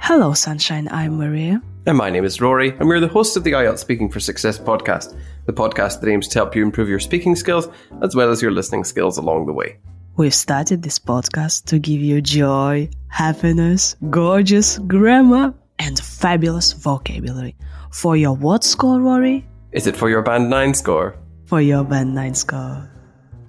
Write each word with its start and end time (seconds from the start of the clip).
Hello, 0.00 0.34
Sunshine. 0.34 0.88
I'm 0.90 1.16
Maria. 1.16 1.62
And 1.86 1.96
my 1.96 2.10
name 2.10 2.24
is 2.24 2.40
Rory, 2.40 2.70
and 2.78 2.86
we're 2.86 3.00
the 3.00 3.08
hosts 3.08 3.34
of 3.34 3.44
the 3.44 3.52
IELTS 3.52 3.78
Speaking 3.78 4.10
for 4.10 4.20
Success 4.20 4.58
podcast, 4.58 5.18
the 5.46 5.52
podcast 5.52 6.00
that 6.00 6.10
aims 6.10 6.28
to 6.28 6.38
help 6.38 6.54
you 6.54 6.62
improve 6.62 6.88
your 6.88 7.00
speaking 7.00 7.34
skills 7.34 7.66
as 8.02 8.14
well 8.14 8.30
as 8.30 8.42
your 8.42 8.50
listening 8.50 8.84
skills 8.84 9.16
along 9.16 9.46
the 9.46 9.52
way. 9.52 9.78
We've 10.16 10.34
started 10.34 10.82
this 10.82 10.98
podcast 10.98 11.64
to 11.66 11.78
give 11.78 12.00
you 12.00 12.20
joy, 12.20 12.90
happiness, 13.08 13.96
gorgeous 14.10 14.78
grammar, 14.78 15.54
and 15.78 15.98
fabulous 15.98 16.72
vocabulary. 16.74 17.56
For 17.90 18.14
your 18.14 18.36
what 18.36 18.64
score, 18.64 19.00
Rory? 19.00 19.48
Is 19.72 19.86
it 19.86 19.96
for 19.96 20.10
your 20.10 20.20
Band 20.20 20.50
9 20.50 20.74
score? 20.74 21.16
For 21.46 21.62
your 21.62 21.84
Band 21.84 22.14
9 22.14 22.34
score. 22.34 22.90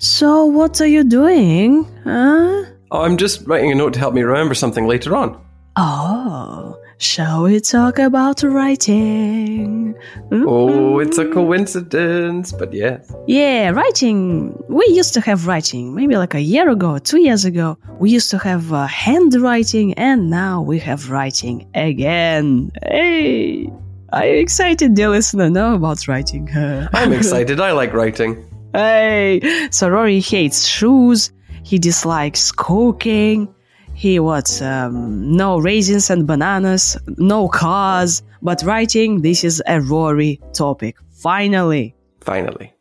So, 0.03 0.43
what 0.43 0.81
are 0.81 0.85
you 0.85 1.05
doing? 1.05 1.85
Huh? 2.03 2.65
Oh, 2.91 3.03
I'm 3.03 3.15
just 3.15 3.47
writing 3.47 3.71
a 3.71 3.75
note 3.75 3.93
to 3.93 3.99
help 3.99 4.13
me 4.13 4.21
remember 4.21 4.53
something 4.53 4.85
later 4.85 5.15
on. 5.15 5.41
Oh, 5.77 6.77
shall 6.97 7.43
we 7.43 7.61
talk 7.61 7.99
about 7.99 8.43
writing? 8.43 9.95
Oh, 10.29 10.99
it's 10.99 11.17
a 11.19 11.25
coincidence, 11.29 12.51
but 12.51 12.73
yes. 12.73 13.15
Yeah, 13.27 13.69
writing. 13.69 14.61
We 14.67 14.85
used 14.87 15.13
to 15.13 15.21
have 15.21 15.47
writing 15.47 15.95
maybe 15.95 16.17
like 16.17 16.33
a 16.33 16.41
year 16.41 16.69
ago, 16.69 16.97
two 16.97 17.21
years 17.21 17.45
ago. 17.45 17.77
We 17.97 18.09
used 18.09 18.29
to 18.31 18.37
have 18.39 18.73
uh, 18.73 18.87
handwriting, 18.87 19.93
and 19.93 20.29
now 20.29 20.61
we 20.63 20.79
have 20.79 21.11
writing 21.11 21.65
again. 21.75 22.73
Hey, 22.85 23.71
are 24.11 24.25
you 24.25 24.35
excited, 24.41 24.95
dear 24.95 25.07
listener? 25.07 25.49
Know 25.49 25.75
about 25.75 26.09
writing? 26.09 26.49
I'm 26.53 27.13
excited. 27.19 27.61
I 27.61 27.71
like 27.71 27.93
writing. 27.93 28.52
Hey, 28.73 29.69
so 29.69 29.87
Rory 29.87 30.19
hates 30.19 30.65
shoes. 30.65 31.31
He 31.63 31.77
dislikes 31.77 32.51
cooking. 32.51 33.53
He 33.93 34.19
wants 34.19 34.63
um, 34.63 35.37
no 35.37 35.59
raisins 35.59 36.09
and 36.09 36.25
bananas, 36.25 36.97
no 37.17 37.47
cars. 37.47 38.23
But 38.41 38.63
writing, 38.63 39.21
this 39.21 39.43
is 39.43 39.61
a 39.67 39.79
Rory 39.79 40.41
topic. 40.53 40.97
Finally. 41.11 41.95
Finally. 42.21 42.73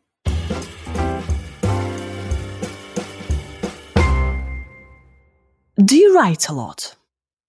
Do 5.77 5.95
you 5.95 6.15
write 6.15 6.49
a 6.49 6.53
lot? 6.53 6.95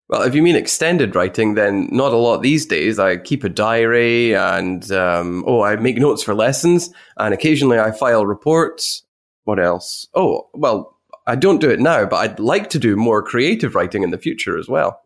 Well, 0.08 0.22
if 0.22 0.34
you 0.34 0.42
mean 0.42 0.56
extended 0.56 1.14
writing, 1.14 1.54
then 1.54 1.88
not 1.90 2.12
a 2.12 2.16
lot 2.16 2.42
these 2.42 2.66
days. 2.66 2.98
I 2.98 3.16
keep 3.16 3.42
a 3.42 3.48
diary 3.48 4.34
and, 4.34 4.90
um, 4.92 5.44
oh, 5.46 5.62
I 5.62 5.76
make 5.76 5.96
notes 5.96 6.22
for 6.22 6.34
lessons 6.34 6.90
and 7.16 7.32
occasionally 7.32 7.78
I 7.78 7.90
file 7.90 8.26
reports. 8.26 9.02
What 9.44 9.58
else? 9.58 10.06
Oh, 10.14 10.48
well, 10.52 10.98
I 11.26 11.36
don't 11.36 11.60
do 11.60 11.70
it 11.70 11.80
now, 11.80 12.04
but 12.04 12.16
I'd 12.16 12.38
like 12.38 12.68
to 12.70 12.78
do 12.78 12.96
more 12.96 13.22
creative 13.22 13.74
writing 13.74 14.02
in 14.02 14.10
the 14.10 14.18
future 14.18 14.58
as 14.58 14.68
well. 14.68 15.00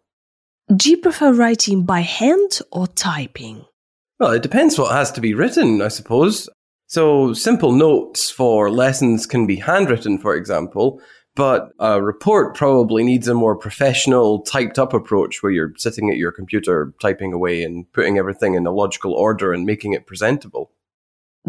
Do 0.74 0.90
you 0.90 0.96
prefer 0.98 1.32
writing 1.32 1.84
by 1.84 2.00
hand 2.00 2.60
or 2.72 2.88
typing? 2.88 3.64
Well, 4.18 4.32
it 4.32 4.42
depends 4.42 4.78
what 4.78 4.92
has 4.92 5.12
to 5.12 5.20
be 5.20 5.32
written, 5.32 5.80
I 5.80 5.88
suppose. 5.88 6.48
So, 6.88 7.32
simple 7.34 7.72
notes 7.72 8.30
for 8.30 8.70
lessons 8.70 9.26
can 9.26 9.46
be 9.46 9.56
handwritten, 9.56 10.18
for 10.18 10.34
example, 10.34 11.00
but 11.38 11.70
a 11.78 12.02
report 12.02 12.56
probably 12.56 13.04
needs 13.04 13.28
a 13.28 13.32
more 13.32 13.54
professional, 13.54 14.40
typed 14.40 14.76
up 14.76 14.92
approach 14.92 15.40
where 15.40 15.52
you're 15.52 15.72
sitting 15.76 16.10
at 16.10 16.16
your 16.16 16.32
computer 16.32 16.92
typing 17.00 17.32
away 17.32 17.62
and 17.62 17.90
putting 17.92 18.18
everything 18.18 18.54
in 18.54 18.66
a 18.66 18.72
logical 18.72 19.12
order 19.12 19.52
and 19.52 19.64
making 19.64 19.92
it 19.92 20.04
presentable. 20.04 20.72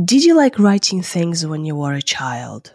Did 0.05 0.23
you 0.23 0.37
like 0.37 0.59
writing 0.59 1.01
things 1.01 1.43
when 1.43 1.65
you 1.65 1.75
were 1.75 1.93
a 1.93 2.03
child? 2.03 2.71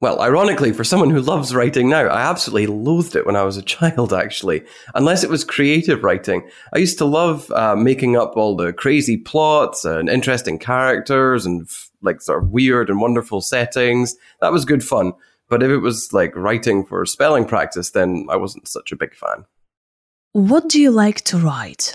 Well, 0.00 0.20
ironically, 0.20 0.72
for 0.72 0.84
someone 0.84 1.10
who 1.10 1.20
loves 1.20 1.52
writing 1.52 1.88
now, 1.88 2.06
I 2.06 2.20
absolutely 2.20 2.68
loathed 2.68 3.16
it 3.16 3.26
when 3.26 3.34
I 3.34 3.42
was 3.42 3.56
a 3.56 3.62
child, 3.76 4.12
actually, 4.12 4.62
unless 4.94 5.24
it 5.24 5.30
was 5.30 5.42
creative 5.42 6.04
writing. 6.04 6.48
I 6.72 6.78
used 6.78 6.98
to 6.98 7.04
love 7.04 7.50
uh, 7.50 7.74
making 7.74 8.16
up 8.16 8.36
all 8.36 8.54
the 8.54 8.72
crazy 8.72 9.16
plots 9.16 9.84
and 9.84 10.08
interesting 10.08 10.60
characters 10.60 11.44
and 11.44 11.62
f- 11.62 11.90
like 12.02 12.20
sort 12.20 12.44
of 12.44 12.50
weird 12.50 12.88
and 12.88 13.00
wonderful 13.00 13.40
settings. 13.40 14.14
That 14.40 14.52
was 14.52 14.64
good 14.64 14.84
fun. 14.84 15.14
But 15.52 15.62
if 15.62 15.68
it 15.68 15.80
was 15.80 16.14
like 16.14 16.34
writing 16.34 16.82
for 16.82 17.04
spelling 17.04 17.44
practice, 17.44 17.90
then 17.90 18.26
I 18.30 18.36
wasn't 18.36 18.66
such 18.66 18.90
a 18.90 18.96
big 18.96 19.14
fan. 19.14 19.44
What 20.32 20.70
do 20.70 20.80
you 20.80 20.90
like 20.90 21.20
to 21.24 21.36
write? 21.36 21.94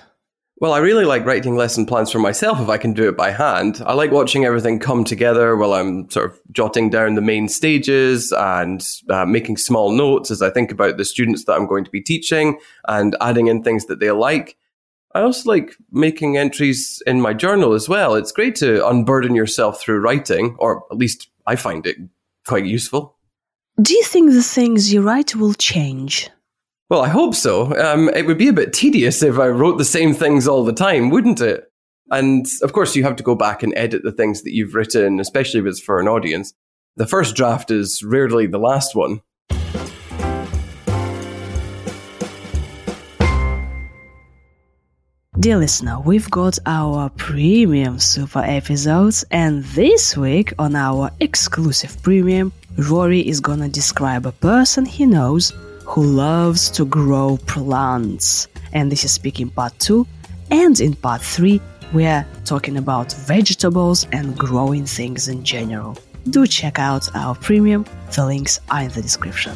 Well, 0.57 0.73
I 0.73 0.77
really 0.77 1.05
like 1.05 1.25
writing 1.25 1.55
lesson 1.55 1.87
plans 1.87 2.11
for 2.11 2.19
myself 2.19 2.61
if 2.61 2.69
I 2.69 2.77
can 2.77 2.93
do 2.93 3.09
it 3.09 3.17
by 3.17 3.31
hand. 3.31 3.81
I 3.83 3.95
like 3.95 4.11
watching 4.11 4.45
everything 4.45 4.77
come 4.77 5.03
together 5.03 5.57
while 5.57 5.73
I'm 5.73 6.07
sort 6.11 6.33
of 6.33 6.39
jotting 6.51 6.91
down 6.91 7.15
the 7.15 7.21
main 7.21 7.49
stages 7.49 8.31
and 8.31 8.85
uh, 9.09 9.25
making 9.25 9.57
small 9.57 9.91
notes 9.91 10.29
as 10.29 10.43
I 10.43 10.51
think 10.51 10.71
about 10.71 10.97
the 10.97 11.03
students 11.03 11.45
that 11.45 11.53
I'm 11.53 11.65
going 11.65 11.83
to 11.83 11.89
be 11.89 11.99
teaching 11.99 12.59
and 12.87 13.17
adding 13.21 13.47
in 13.47 13.63
things 13.63 13.87
that 13.87 13.99
they 13.99 14.11
like. 14.11 14.55
I 15.15 15.21
also 15.21 15.49
like 15.49 15.75
making 15.91 16.37
entries 16.37 17.01
in 17.07 17.21
my 17.21 17.33
journal 17.33 17.73
as 17.73 17.89
well. 17.89 18.13
It's 18.13 18.31
great 18.31 18.53
to 18.57 18.87
unburden 18.87 19.33
yourself 19.33 19.81
through 19.81 20.01
writing, 20.01 20.55
or 20.59 20.83
at 20.91 20.97
least 20.99 21.31
I 21.47 21.55
find 21.55 21.87
it 21.87 21.97
quite 22.45 22.67
useful. 22.67 23.16
Do 23.79 23.93
you 23.93 24.03
think 24.03 24.31
the 24.31 24.41
things 24.41 24.91
you 24.91 25.01
write 25.01 25.35
will 25.35 25.53
change? 25.53 26.31
Well, 26.89 27.01
I 27.01 27.09
hope 27.09 27.35
so. 27.35 27.77
Um, 27.77 28.09
it 28.09 28.25
would 28.25 28.37
be 28.37 28.47
a 28.47 28.53
bit 28.53 28.73
tedious 28.73 29.21
if 29.21 29.37
I 29.37 29.49
wrote 29.49 29.77
the 29.77 29.85
same 29.85 30.15
things 30.15 30.47
all 30.47 30.65
the 30.65 30.73
time, 30.73 31.09
wouldn't 31.11 31.41
it? 31.41 31.65
And 32.09 32.47
of 32.63 32.73
course, 32.73 32.95
you 32.95 33.03
have 33.03 33.17
to 33.17 33.23
go 33.23 33.35
back 33.35 33.61
and 33.61 33.73
edit 33.75 34.01
the 34.03 34.11
things 34.11 34.41
that 34.43 34.53
you've 34.53 34.73
written, 34.73 35.19
especially 35.19 35.59
if 35.59 35.65
it's 35.67 35.79
for 35.79 35.99
an 35.99 36.07
audience. 36.07 36.53
The 36.95 37.05
first 37.05 37.35
draft 37.35 37.69
is 37.69 38.01
rarely 38.01 38.47
the 38.47 38.57
last 38.57 38.95
one. 38.95 39.21
Dear 45.39 45.57
listener, 45.57 45.99
we've 45.99 46.31
got 46.31 46.57
our 46.65 47.11
premium 47.11 47.99
super 47.99 48.39
episodes, 48.39 49.23
and 49.29 49.63
this 49.65 50.17
week 50.17 50.51
on 50.57 50.75
our 50.75 51.11
exclusive 51.19 52.01
premium, 52.01 52.51
Rory 52.75 53.19
is 53.19 53.39
gonna 53.39 53.69
describe 53.69 54.25
a 54.25 54.31
person 54.31 54.83
he 54.83 55.05
knows 55.05 55.53
who 55.85 56.03
loves 56.03 56.71
to 56.71 56.85
grow 56.85 57.37
plants. 57.45 58.47
And 58.73 58.91
this 58.91 59.03
is 59.03 59.11
speaking 59.11 59.51
part 59.51 59.77
2. 59.77 60.07
And 60.49 60.79
in 60.79 60.95
part 60.95 61.21
3, 61.21 61.61
we're 61.93 62.25
talking 62.43 62.77
about 62.77 63.13
vegetables 63.13 64.07
and 64.11 64.35
growing 64.35 64.87
things 64.87 65.27
in 65.27 65.43
general. 65.43 65.99
Do 66.31 66.47
check 66.47 66.79
out 66.79 67.15
our 67.15 67.35
premium, 67.35 67.85
the 68.15 68.25
links 68.25 68.59
are 68.71 68.81
in 68.81 68.89
the 68.89 69.03
description. 69.03 69.55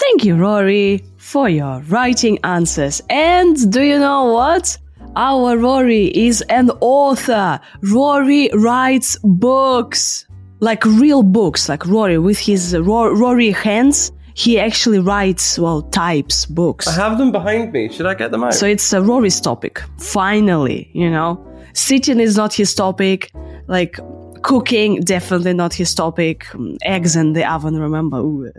Thank 0.00 0.24
you, 0.24 0.36
Rory, 0.36 1.04
for 1.16 1.48
your 1.48 1.80
writing 1.88 2.38
answers. 2.44 3.02
And 3.10 3.72
do 3.72 3.82
you 3.82 3.98
know 3.98 4.26
what? 4.32 4.78
Our 5.16 5.58
Rory 5.58 6.06
is 6.16 6.40
an 6.42 6.70
author. 6.80 7.58
Rory 7.82 8.48
writes 8.52 9.18
books, 9.24 10.24
like 10.60 10.84
real 10.84 11.24
books, 11.24 11.68
like 11.68 11.84
Rory 11.84 12.18
with 12.18 12.38
his 12.38 12.76
Rory 12.78 13.50
hands. 13.50 14.12
He 14.34 14.60
actually 14.60 15.00
writes, 15.00 15.58
well, 15.58 15.82
types 15.82 16.46
books. 16.46 16.86
I 16.86 16.92
have 16.92 17.18
them 17.18 17.32
behind 17.32 17.72
me. 17.72 17.92
Should 17.92 18.06
I 18.06 18.14
get 18.14 18.30
them 18.30 18.44
out? 18.44 18.54
So 18.54 18.66
it's 18.66 18.92
a 18.92 19.02
Rory's 19.02 19.40
topic. 19.40 19.82
Finally, 19.98 20.90
you 20.92 21.10
know, 21.10 21.44
sitting 21.72 22.20
is 22.20 22.36
not 22.36 22.54
his 22.54 22.72
topic. 22.72 23.32
Like 23.66 23.98
cooking, 24.42 25.00
definitely 25.00 25.52
not 25.52 25.72
his 25.74 25.94
topic. 25.94 26.46
Eggs 26.82 27.16
in 27.16 27.32
the 27.32 27.44
oven, 27.50 27.78
remember? 27.78 28.18
Ooh. 28.18 28.50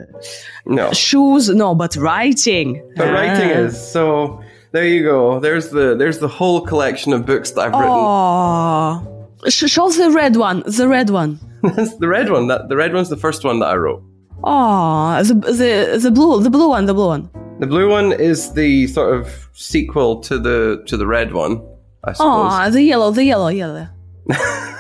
no. 0.65 0.91
Shoes, 0.93 1.49
no, 1.49 1.75
but 1.75 1.95
writing. 1.95 2.81
But 2.95 3.07
Ah. 3.09 3.11
writing 3.13 3.49
is 3.49 3.91
so. 3.91 4.41
There 4.71 4.85
you 4.85 5.03
go. 5.03 5.39
There's 5.39 5.69
the 5.69 5.95
there's 5.97 6.19
the 6.19 6.27
whole 6.27 6.61
collection 6.61 7.11
of 7.13 7.25
books 7.25 7.51
that 7.51 7.61
I've 7.61 7.71
written. 7.73 7.89
Oh, 7.89 9.49
show 9.49 9.89
the 9.89 10.11
red 10.11 10.35
one. 10.35 10.61
The 10.67 10.87
red 10.87 11.09
one. 11.09 11.39
That's 11.63 11.95
the 12.03 12.07
red 12.07 12.29
one. 12.29 12.47
That 12.47 12.69
the 12.69 12.75
red 12.75 12.93
one's 12.93 13.09
the 13.09 13.17
first 13.17 13.43
one 13.43 13.59
that 13.59 13.69
I 13.69 13.75
wrote. 13.75 14.03
Oh, 14.43 15.21
the 15.23 15.33
the 15.33 15.99
the 16.01 16.11
blue 16.11 16.41
the 16.43 16.49
blue 16.51 16.69
one 16.69 16.85
the 16.85 16.93
blue 16.93 17.07
one. 17.07 17.29
The 17.59 17.67
blue 17.67 17.89
one 17.89 18.13
is 18.13 18.53
the 18.53 18.87
sort 18.87 19.15
of 19.17 19.49
sequel 19.53 20.19
to 20.21 20.37
the 20.39 20.83
to 20.85 20.95
the 20.97 21.07
red 21.07 21.33
one, 21.33 21.61
I 22.03 22.13
suppose. 22.13 22.51
Oh, 22.53 22.69
the 22.71 22.83
yellow 22.83 23.11
the 23.11 23.23
yellow 23.25 23.47
yellow. 23.49 23.87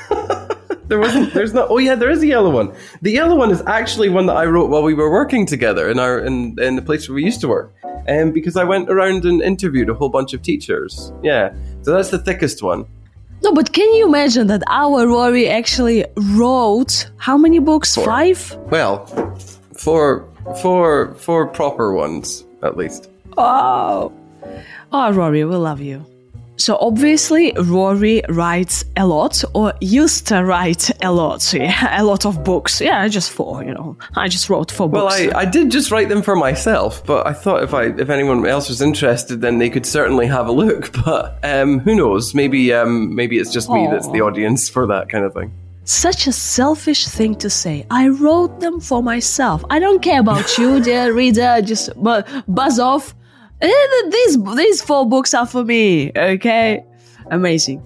There 0.89 0.99
wasn't. 0.99 1.33
There's 1.33 1.53
not. 1.53 1.67
Oh 1.69 1.77
yeah, 1.77 1.95
there 1.95 2.09
is 2.09 2.21
a 2.23 2.27
yellow 2.27 2.49
one. 2.49 2.73
The 3.03 3.11
yellow 3.11 3.35
one 3.35 3.51
is 3.51 3.61
actually 3.67 4.09
one 4.09 4.25
that 4.25 4.35
I 4.35 4.45
wrote 4.45 4.69
while 4.71 4.83
we 4.83 4.95
were 4.95 5.11
working 5.11 5.45
together 5.45 5.89
in 5.89 5.99
our 5.99 6.19
in 6.19 6.57
in 6.59 6.75
the 6.75 6.81
place 6.81 7.07
where 7.07 7.15
we 7.15 7.23
used 7.23 7.41
to 7.41 7.47
work. 7.47 7.73
And 8.07 8.29
um, 8.29 8.31
because 8.31 8.55
I 8.57 8.63
went 8.63 8.89
around 8.89 9.23
and 9.23 9.41
interviewed 9.41 9.89
a 9.89 9.93
whole 9.93 10.09
bunch 10.09 10.33
of 10.33 10.41
teachers. 10.41 11.13
Yeah. 11.21 11.53
So 11.83 11.93
that's 11.93 12.09
the 12.09 12.17
thickest 12.17 12.63
one. 12.63 12.85
No, 13.43 13.53
but 13.53 13.71
can 13.71 13.93
you 13.93 14.07
imagine 14.07 14.47
that 14.47 14.63
our 14.67 15.07
Rory 15.07 15.47
actually 15.47 16.05
wrote 16.35 17.09
how 17.17 17.37
many 17.37 17.59
books? 17.59 17.93
Four. 17.95 18.05
Five? 18.05 18.57
Well, 18.71 19.05
four 19.77 20.27
four 20.61 21.13
four 21.15 21.47
proper 21.47 21.93
ones 21.93 22.45
at 22.63 22.75
least. 22.75 23.09
Oh, 23.37 24.11
oh, 24.91 25.11
Rory, 25.13 25.45
we 25.45 25.55
love 25.55 25.79
you. 25.79 26.03
So 26.59 26.77
obviously, 26.81 27.53
Rory 27.57 28.21
writes 28.27 28.83
a 28.97 29.07
lot, 29.07 29.41
or 29.53 29.73
used 29.79 30.27
to 30.27 30.43
write 30.43 30.91
a 31.01 31.09
lot. 31.09 31.53
Yeah, 31.53 32.01
a 32.01 32.03
lot 32.03 32.25
of 32.25 32.43
books. 32.43 32.81
Yeah, 32.81 33.07
just 33.07 33.31
four. 33.31 33.63
You 33.63 33.73
know, 33.73 33.97
I 34.15 34.27
just 34.27 34.49
wrote 34.49 34.69
four 34.69 34.89
Well, 34.89 35.07
books. 35.07 35.21
I, 35.33 35.39
I 35.39 35.45
did 35.45 35.71
just 35.71 35.89
write 35.89 36.09
them 36.09 36.21
for 36.21 36.35
myself, 36.35 37.05
but 37.05 37.25
I 37.25 37.31
thought 37.31 37.63
if 37.63 37.73
I 37.73 37.83
if 37.85 38.09
anyone 38.09 38.45
else 38.45 38.67
was 38.67 38.81
interested, 38.81 39.39
then 39.39 39.57
they 39.59 39.69
could 39.69 39.85
certainly 39.85 40.27
have 40.27 40.47
a 40.47 40.51
look. 40.51 40.91
But 41.09 41.39
um, 41.43 41.79
who 41.79 41.95
knows? 41.95 42.35
Maybe 42.35 42.73
um, 42.73 43.15
maybe 43.15 43.39
it's 43.39 43.53
just 43.53 43.69
me 43.69 43.87
that's 43.89 44.09
the 44.11 44.21
audience 44.21 44.69
for 44.69 44.85
that 44.87 45.07
kind 45.09 45.23
of 45.23 45.33
thing. 45.33 45.51
Such 45.85 46.27
a 46.27 46.31
selfish 46.31 47.07
thing 47.07 47.35
to 47.37 47.49
say. 47.49 47.85
I 47.89 48.09
wrote 48.09 48.59
them 48.59 48.79
for 48.79 49.01
myself. 49.01 49.63
I 49.71 49.79
don't 49.79 50.03
care 50.03 50.19
about 50.19 50.57
you, 50.57 50.79
dear 50.83 51.13
reader. 51.13 51.61
Just 51.63 51.95
bu- 51.95 52.21
buzz 52.47 52.79
off. 52.79 53.15
Eh, 53.61 54.09
These 54.09 54.37
these 54.55 54.81
four 54.81 55.07
books 55.07 55.33
are 55.33 55.45
for 55.45 55.63
me. 55.63 56.11
Okay, 56.15 56.83
amazing. 57.31 57.83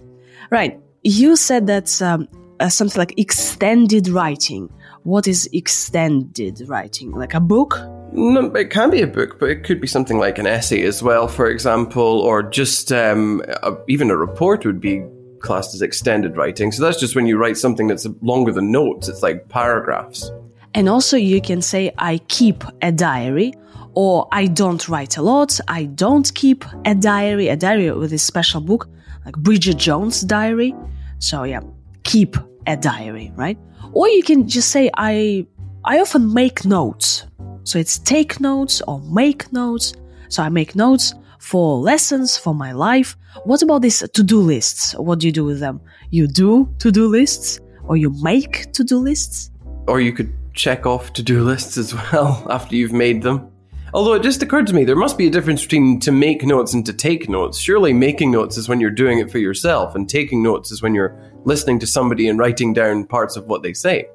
Right. 0.52 0.80
You 1.04 1.36
said 1.36 1.68
that's 1.68 2.02
um, 2.02 2.28
uh, 2.60 2.70
something 2.70 3.00
like 3.00 3.14
extended 3.18 4.08
writing. 4.08 4.70
What 5.04 5.28
is 5.28 5.50
extended 5.52 6.62
writing? 6.68 7.12
Like 7.12 7.34
a 7.34 7.40
book? 7.40 7.80
No, 8.14 8.46
it 8.54 8.70
can 8.70 8.92
be 8.92 9.02
a 9.02 9.08
book, 9.08 9.40
but 9.40 9.50
it 9.50 9.64
could 9.64 9.82
be 9.82 9.88
something 9.88 10.20
like 10.20 10.38
an 10.38 10.46
essay 10.46 10.84
as 10.84 11.02
well, 11.02 11.28
for 11.28 11.48
example, 11.48 12.22
or 12.22 12.44
just 12.44 12.92
um, 12.92 13.42
a, 13.64 13.76
even 13.88 14.12
a 14.12 14.16
report 14.16 14.66
would 14.66 14.80
be 14.80 15.04
classed 15.40 15.74
as 15.74 15.82
extended 15.82 16.38
writing. 16.38 16.72
So 16.72 16.84
that's 16.84 17.00
just 17.00 17.16
when 17.16 17.26
you 17.26 17.38
write 17.38 17.58
something 17.58 17.88
that's 17.88 18.08
longer 18.22 18.52
than 18.52 18.72
notes. 18.72 19.10
It's 19.10 19.24
like 19.24 19.50
paragraphs. 19.50 20.32
And 20.76 20.88
also, 20.88 21.18
you 21.18 21.42
can 21.42 21.62
say, 21.62 21.92
I 21.98 22.20
keep 22.30 22.64
a 22.82 22.92
diary, 22.92 23.54
or 23.96 24.28
I 24.32 24.48
don't 24.48 24.88
write 24.90 25.18
a 25.18 25.22
lot, 25.22 25.60
I 25.68 25.86
don't 25.86 26.34
keep 26.34 26.66
a 26.86 26.96
diary, 26.96 27.50
a 27.50 27.56
diary 27.56 27.92
with 27.92 28.14
a 28.14 28.18
special 28.18 28.62
book, 28.62 28.88
like 29.26 29.36
Bridget 29.38 29.78
Jones' 29.78 30.22
diary. 30.22 30.76
So, 31.20 31.44
yeah, 31.44 31.62
keep 32.04 32.36
a 32.68 32.76
diary, 32.76 33.32
right? 33.36 33.58
Or 33.94 34.08
you 34.08 34.24
can 34.24 34.48
just 34.48 34.70
say, 34.70 34.90
I, 34.98 35.46
I 35.86 36.00
often 36.00 36.34
make 36.34 36.66
notes. 36.66 37.26
So, 37.64 37.80
it's 37.80 38.00
take 38.00 38.40
notes 38.40 38.82
or 38.88 39.00
make 39.02 39.52
notes. 39.54 39.94
So, 40.30 40.44
I 40.44 40.50
make 40.50 40.76
notes 40.76 41.14
for 41.40 41.78
lessons, 41.78 42.38
for 42.38 42.56
my 42.56 42.72
life. 42.72 43.16
What 43.44 43.62
about 43.62 43.82
these 43.82 44.00
to 44.00 44.24
do 44.24 44.40
lists? 44.40 44.94
What 44.94 45.20
do 45.20 45.28
you 45.28 45.34
do 45.34 45.46
with 45.46 45.60
them? 45.60 45.82
You 46.10 46.28
do 46.28 46.74
to 46.80 46.92
do 46.92 47.08
lists, 47.08 47.60
or 47.84 47.98
you 47.98 48.12
make 48.22 48.72
to 48.74 48.84
do 48.84 48.98
lists? 48.98 49.52
Or 49.88 50.00
you 50.00 50.14
could 50.14 50.34
check 50.54 50.86
off 50.86 51.14
to 51.14 51.24
do 51.24 51.44
lists 51.52 51.78
as 51.78 51.94
well 51.94 52.46
after 52.50 52.76
you've 52.76 52.94
made 52.94 53.22
them. 53.22 53.53
Although 53.94 54.14
it 54.14 54.24
just 54.24 54.42
occurred 54.42 54.66
to 54.68 54.74
me, 54.74 54.86
there 54.86 54.96
must 54.96 55.20
be 55.20 55.28
a 55.28 55.30
difference 55.30 55.62
between 55.62 56.00
to 56.00 56.12
make 56.12 56.44
notes 56.44 56.74
and 56.74 56.84
to 56.86 56.94
take 56.94 57.30
notes. 57.30 57.60
Surely 57.60 57.94
making 57.94 58.32
notes 58.32 58.58
is 58.58 58.68
when 58.68 58.80
you're 58.80 58.90
doing 58.90 59.20
it 59.20 59.30
for 59.30 59.38
yourself, 59.38 59.94
and 59.94 60.10
taking 60.10 60.42
notes 60.42 60.72
is 60.72 60.82
when 60.82 60.96
you're 60.96 61.16
listening 61.46 61.80
to 61.80 61.88
somebody 61.88 62.28
and 62.28 62.40
writing 62.40 62.74
down 62.74 63.06
parts 63.06 63.36
of 63.36 63.46
what 63.46 63.62
they 63.62 63.74
say. 63.74 64.08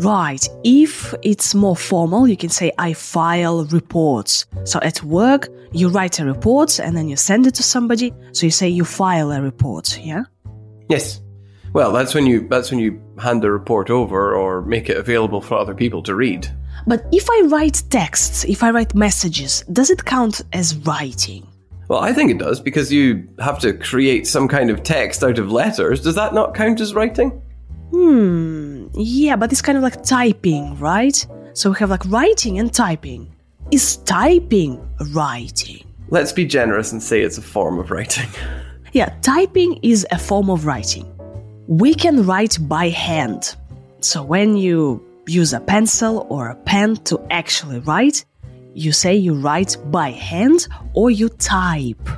Right. 0.00 0.48
If 0.64 1.14
it's 1.22 1.54
more 1.54 1.76
formal, 1.76 2.26
you 2.26 2.36
can 2.36 2.48
say, 2.48 2.72
I 2.78 2.94
file 2.94 3.64
reports. 3.66 4.46
So 4.64 4.80
at 4.82 5.02
work, 5.02 5.48
you 5.72 5.88
write 5.88 6.18
a 6.18 6.24
report 6.24 6.80
and 6.80 6.96
then 6.96 7.08
you 7.08 7.16
send 7.16 7.46
it 7.46 7.54
to 7.56 7.62
somebody. 7.62 8.12
So 8.32 8.46
you 8.46 8.50
say 8.50 8.68
you 8.68 8.84
file 8.84 9.30
a 9.30 9.42
report. 9.42 9.98
Yeah. 10.00 10.24
Yes. 10.88 11.20
Well, 11.74 11.92
that's 11.92 12.14
when 12.14 12.26
you 12.26 12.48
that's 12.48 12.70
when 12.70 12.80
you 12.80 13.00
hand 13.18 13.42
the 13.42 13.50
report 13.50 13.90
over 13.90 14.34
or 14.34 14.62
make 14.62 14.88
it 14.88 14.96
available 14.96 15.42
for 15.42 15.58
other 15.58 15.74
people 15.74 16.02
to 16.04 16.14
read. 16.14 16.50
But 16.88 17.04
if 17.12 17.28
I 17.30 17.42
write 17.48 17.82
texts, 17.90 18.44
if 18.44 18.62
I 18.62 18.70
write 18.70 18.94
messages, 18.94 19.62
does 19.70 19.90
it 19.90 20.06
count 20.06 20.40
as 20.54 20.74
writing? 20.74 21.46
Well, 21.88 22.00
I 22.00 22.14
think 22.14 22.30
it 22.30 22.38
does 22.38 22.60
because 22.60 22.90
you 22.90 23.28
have 23.40 23.58
to 23.58 23.74
create 23.74 24.26
some 24.26 24.48
kind 24.48 24.70
of 24.70 24.82
text 24.82 25.22
out 25.22 25.38
of 25.38 25.52
letters. 25.52 26.00
Does 26.00 26.14
that 26.14 26.32
not 26.32 26.54
count 26.54 26.80
as 26.80 26.94
writing? 26.94 27.42
Hmm. 27.90 28.86
Yeah, 28.94 29.36
but 29.36 29.52
it's 29.52 29.60
kind 29.60 29.76
of 29.76 29.84
like 29.84 30.02
typing, 30.02 30.78
right? 30.78 31.26
So 31.52 31.70
we 31.70 31.76
have 31.76 31.90
like 31.90 32.06
writing 32.06 32.58
and 32.58 32.72
typing. 32.72 33.34
Is 33.70 33.98
typing 33.98 34.80
writing? 35.12 35.84
Let's 36.08 36.32
be 36.32 36.46
generous 36.46 36.92
and 36.92 37.02
say 37.02 37.20
it's 37.20 37.36
a 37.36 37.42
form 37.42 37.78
of 37.78 37.90
writing. 37.90 38.28
Yeah, 38.94 39.14
typing 39.20 39.78
is 39.82 40.06
a 40.10 40.18
form 40.18 40.48
of 40.48 40.64
writing. 40.64 41.06
We 41.66 41.92
can 41.94 42.24
write 42.24 42.56
by 42.62 42.88
hand. 42.88 43.54
So 44.00 44.22
when 44.22 44.56
you 44.56 45.07
use 45.28 45.52
a 45.52 45.60
pencil 45.60 46.26
or 46.30 46.48
a 46.48 46.54
pen 46.54 46.96
to 47.04 47.20
actually 47.30 47.80
write, 47.80 48.24
you 48.74 48.92
say 48.92 49.14
you 49.14 49.34
write 49.34 49.76
by 49.86 50.10
hand 50.10 50.68
or 50.94 51.10
you 51.10 51.28
type. 51.28 52.08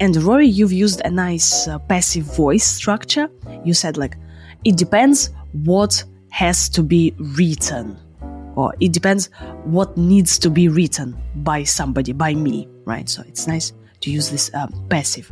And 0.00 0.16
Rory, 0.16 0.48
you've 0.48 0.72
used 0.72 1.00
a 1.04 1.10
nice 1.10 1.68
uh, 1.68 1.78
passive 1.78 2.24
voice 2.34 2.64
structure. 2.64 3.30
You 3.64 3.74
said, 3.74 3.96
like, 3.96 4.16
it 4.64 4.76
depends 4.76 5.30
what 5.52 6.02
has 6.30 6.68
to 6.70 6.82
be 6.82 7.14
written, 7.18 7.96
or 8.56 8.74
it 8.80 8.92
depends 8.92 9.30
what 9.64 9.96
needs 9.96 10.38
to 10.38 10.50
be 10.50 10.68
written 10.68 11.16
by 11.36 11.62
somebody, 11.62 12.12
by 12.12 12.34
me, 12.34 12.68
right? 12.84 13.08
So 13.08 13.22
it's 13.28 13.46
nice 13.46 13.72
to 14.00 14.10
use 14.10 14.30
this 14.30 14.50
uh, 14.54 14.66
passive. 14.88 15.30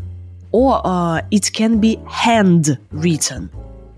Or 0.52 0.80
uh, 0.84 1.22
it 1.30 1.52
can 1.52 1.80
be 1.80 1.98
handwritten, 2.06 3.50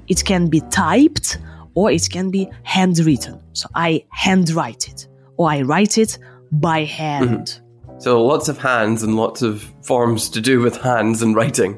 it 0.09 0.25
can 0.25 0.49
be 0.49 0.61
typed, 0.71 1.39
or 1.75 1.91
it 1.91 2.09
can 2.11 2.31
be 2.31 2.49
handwritten. 2.63 3.43
So 3.53 3.69
I 3.75 4.05
handwrite 4.11 4.89
it, 4.89 5.09
or 5.37 5.51
I 5.51 5.63
write 5.63 5.99
it 5.99 6.19
by 6.53 6.85
mm-hmm. 6.85 7.27
hand. 7.27 7.61
So 7.99 8.25
lots 8.25 8.49
of 8.49 8.59
hands 8.59 9.03
and 9.03 9.17
lots 9.17 9.43
of 9.43 9.63
forms 9.83 10.29
to 10.31 10.41
do 10.41 10.61
with 10.61 10.77
hands 10.77 11.23
and 11.23 11.37
writing. 11.37 11.75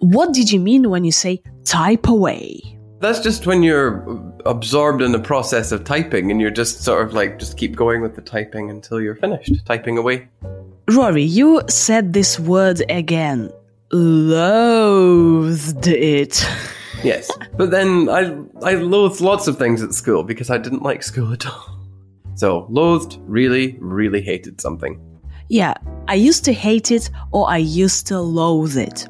What 0.00 0.32
did 0.32 0.50
you 0.50 0.58
mean 0.58 0.90
when 0.90 1.04
you 1.04 1.12
say 1.12 1.42
type 1.64 2.08
away? 2.08 2.60
That's 3.00 3.20
just 3.20 3.46
when 3.46 3.62
you're 3.62 4.04
absorbed 4.44 5.00
in 5.00 5.12
the 5.12 5.18
process 5.18 5.72
of 5.72 5.84
typing 5.84 6.30
and 6.30 6.40
you're 6.40 6.50
just 6.50 6.82
sort 6.82 7.06
of 7.06 7.14
like 7.14 7.38
just 7.38 7.56
keep 7.56 7.76
going 7.76 8.02
with 8.02 8.14
the 8.14 8.20
typing 8.20 8.68
until 8.68 9.00
you're 9.00 9.14
finished 9.14 9.64
typing 9.64 9.96
away. 9.96 10.28
Rory, 10.90 11.22
you 11.22 11.62
said 11.68 12.12
this 12.12 12.40
word 12.40 12.82
again. 12.90 13.50
Loathed 13.92 15.86
it. 15.86 16.46
Yes. 17.02 17.30
but 17.56 17.70
then 17.70 18.08
I 18.08 18.36
I 18.62 18.74
loathed 18.74 19.20
lots 19.20 19.48
of 19.48 19.58
things 19.58 19.82
at 19.82 19.94
school 19.94 20.22
because 20.22 20.50
I 20.50 20.58
didn't 20.58 20.82
like 20.82 21.02
school 21.02 21.32
at 21.32 21.46
all. 21.46 21.78
So 22.34 22.66
loathed, 22.70 23.18
really, 23.26 23.76
really 23.80 24.22
hated 24.22 24.60
something. 24.60 25.00
Yeah, 25.48 25.74
I 26.08 26.14
used 26.14 26.44
to 26.44 26.52
hate 26.52 26.90
it 26.90 27.10
or 27.32 27.50
I 27.50 27.58
used 27.58 28.06
to 28.06 28.20
loathe 28.20 28.76
it. 28.76 29.08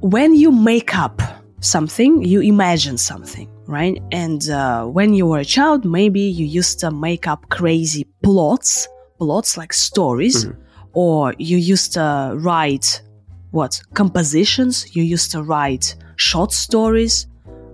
When 0.00 0.34
you 0.34 0.52
make 0.52 0.96
up 0.96 1.20
something, 1.60 2.22
you 2.22 2.40
imagine 2.40 2.96
something, 2.96 3.48
right? 3.66 4.00
And 4.12 4.48
uh, 4.48 4.86
when 4.86 5.14
you 5.14 5.26
were 5.26 5.40
a 5.40 5.44
child, 5.44 5.84
maybe 5.84 6.20
you 6.20 6.46
used 6.46 6.78
to 6.80 6.90
make 6.90 7.26
up 7.26 7.48
crazy 7.50 8.06
plots, 8.22 8.88
plots 9.18 9.56
like 9.56 9.72
stories, 9.72 10.46
or 10.92 11.34
you 11.38 11.58
used 11.58 11.92
to 11.94 12.34
write 12.36 13.02
what 13.50 13.80
compositions, 13.94 14.94
you 14.94 15.02
used 15.02 15.32
to 15.32 15.42
write 15.42 15.96
short 16.16 16.52
stories. 16.52 17.26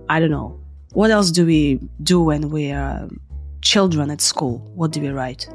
I 0.09 0.19
don't 0.19 0.31
know. 0.31 0.59
What 0.93 1.11
else 1.11 1.31
do 1.31 1.45
we 1.45 1.79
do 2.01 2.21
when 2.21 2.49
we're 2.49 2.79
um, 2.79 3.19
children 3.61 4.09
at 4.09 4.21
school? 4.21 4.59
What 4.75 4.91
do 4.91 5.01
we 5.01 5.09
write? 5.09 5.47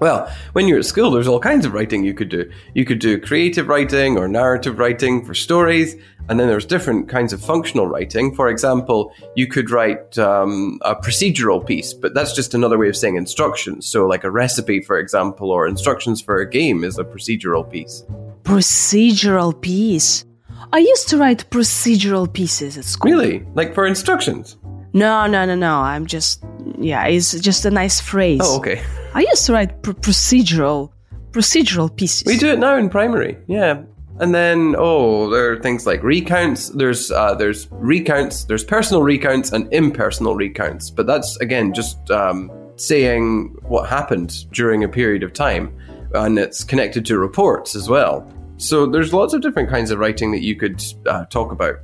Well, 0.00 0.32
when 0.54 0.66
you're 0.66 0.78
at 0.78 0.86
school, 0.86 1.10
there's 1.10 1.28
all 1.28 1.40
kinds 1.40 1.66
of 1.66 1.74
writing 1.74 2.04
you 2.04 2.14
could 2.14 2.30
do. 2.30 2.50
You 2.74 2.86
could 2.86 3.00
do 3.00 3.20
creative 3.20 3.68
writing 3.68 4.16
or 4.16 4.28
narrative 4.28 4.78
writing 4.78 5.24
for 5.26 5.34
stories, 5.34 5.94
and 6.30 6.40
then 6.40 6.48
there's 6.48 6.64
different 6.64 7.10
kinds 7.10 7.34
of 7.34 7.44
functional 7.44 7.86
writing. 7.86 8.34
For 8.34 8.48
example, 8.48 9.12
you 9.36 9.46
could 9.46 9.70
write 9.70 10.16
um, 10.16 10.78
a 10.82 10.96
procedural 10.96 11.64
piece, 11.64 11.92
but 11.92 12.14
that's 12.14 12.32
just 12.32 12.54
another 12.54 12.78
way 12.78 12.88
of 12.88 12.96
saying 12.96 13.16
instructions. 13.16 13.86
So, 13.86 14.06
like 14.06 14.24
a 14.24 14.30
recipe, 14.30 14.80
for 14.80 14.98
example, 14.98 15.50
or 15.50 15.66
instructions 15.66 16.22
for 16.22 16.40
a 16.40 16.48
game 16.48 16.82
is 16.82 16.98
a 16.98 17.04
procedural 17.04 17.70
piece. 17.70 18.02
Procedural 18.42 19.60
piece. 19.60 20.24
I 20.72 20.78
used 20.78 21.08
to 21.08 21.18
write 21.18 21.48
procedural 21.50 22.32
pieces 22.32 22.76
at 22.78 22.84
school. 22.84 23.10
Really? 23.10 23.44
Like 23.54 23.74
for 23.74 23.86
instructions? 23.86 24.56
No, 24.92 25.26
no, 25.26 25.44
no, 25.44 25.54
no. 25.54 25.76
I'm 25.76 26.06
just, 26.06 26.44
yeah, 26.78 27.06
it's 27.06 27.38
just 27.40 27.64
a 27.64 27.70
nice 27.70 28.00
phrase. 28.00 28.40
Oh, 28.42 28.58
okay. 28.58 28.82
I 29.14 29.20
used 29.20 29.46
to 29.46 29.52
write 29.52 29.82
pr- 29.82 29.92
procedural, 29.92 30.92
procedural 31.30 31.94
pieces. 31.94 32.24
We 32.26 32.36
do 32.36 32.48
it 32.48 32.58
now 32.58 32.76
in 32.76 32.88
primary, 32.88 33.36
yeah. 33.46 33.82
And 34.18 34.34
then, 34.34 34.74
oh, 34.78 35.30
there 35.30 35.52
are 35.52 35.58
things 35.60 35.86
like 35.86 36.02
recounts. 36.02 36.68
There's 36.68 37.10
uh, 37.10 37.34
there's 37.34 37.68
recounts. 37.70 38.44
There's 38.44 38.62
personal 38.62 39.02
recounts 39.02 39.50
and 39.50 39.72
impersonal 39.72 40.34
recounts. 40.34 40.90
But 40.90 41.06
that's 41.06 41.38
again 41.38 41.72
just 41.72 42.10
um, 42.10 42.50
saying 42.76 43.56
what 43.62 43.88
happened 43.88 44.44
during 44.52 44.84
a 44.84 44.88
period 44.88 45.22
of 45.22 45.32
time, 45.32 45.74
and 46.12 46.38
it's 46.38 46.64
connected 46.64 47.06
to 47.06 47.18
reports 47.18 47.74
as 47.74 47.88
well. 47.88 48.30
So 48.60 48.84
there's 48.86 49.12
lots 49.14 49.32
of 49.32 49.40
different 49.40 49.70
kinds 49.70 49.90
of 49.90 49.98
writing 49.98 50.32
that 50.32 50.42
you 50.42 50.54
could 50.54 50.84
uh, 51.06 51.24
talk 51.26 51.50
about, 51.50 51.76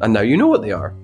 and 0.00 0.12
now 0.12 0.22
you 0.22 0.36
know 0.36 0.48
what 0.48 0.62
they 0.62 0.72
are. 0.72 0.94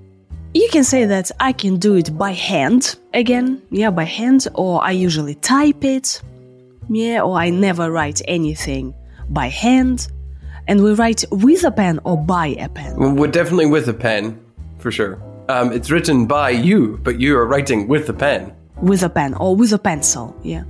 You 0.54 0.68
can 0.72 0.82
say 0.82 1.04
that 1.04 1.30
I 1.38 1.52
can 1.52 1.76
do 1.76 1.94
it 1.94 2.16
by 2.16 2.32
hand 2.32 2.96
again, 3.14 3.62
yeah, 3.70 3.90
by 3.90 4.04
hand, 4.04 4.48
or 4.54 4.82
I 4.82 4.92
usually 4.92 5.34
type 5.36 5.84
it, 5.84 6.22
yeah, 6.88 7.20
or 7.20 7.36
I 7.36 7.50
never 7.50 7.90
write 7.92 8.22
anything 8.26 8.94
by 9.28 9.48
hand. 9.48 10.08
And 10.66 10.82
we 10.82 10.94
write 10.94 11.24
with 11.30 11.64
a 11.64 11.70
pen 11.70 12.00
or 12.04 12.16
by 12.16 12.48
a 12.58 12.68
pen. 12.68 12.96
Well, 12.96 13.12
We're 13.14 13.30
definitely 13.30 13.66
with 13.66 13.88
a 13.88 13.94
pen, 13.94 14.40
for 14.78 14.90
sure. 14.90 15.20
Um, 15.48 15.72
it's 15.72 15.90
written 15.90 16.26
by 16.26 16.50
you, 16.50 16.98
but 17.02 17.20
you 17.20 17.36
are 17.36 17.46
writing 17.46 17.88
with 17.88 18.08
a 18.08 18.14
pen. 18.14 18.54
with 18.80 19.02
a 19.02 19.10
pen 19.10 19.34
or 19.34 19.54
with 19.54 19.72
a 19.74 19.78
pencil 19.78 20.34
yeah 20.42 20.64